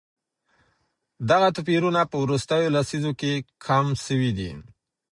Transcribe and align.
دغه 1.29 1.47
توپيرونه 1.55 2.01
په 2.11 2.15
وروستيو 2.23 2.73
لسيزو 2.75 3.11
کي 3.19 3.33
کم 3.65 3.85
سوي 4.05 4.31
دي. 4.37 4.51